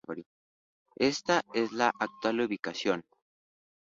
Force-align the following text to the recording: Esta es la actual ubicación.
Esta 0.95 1.43
es 1.53 1.73
la 1.73 1.93
actual 1.99 2.41
ubicación. 2.41 3.05